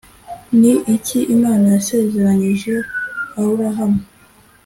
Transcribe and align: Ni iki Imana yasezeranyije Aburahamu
Ni 0.59 0.73
iki 0.95 1.19
Imana 1.35 1.65
yasezeranyije 1.75 2.73
Aburahamu 3.39 4.01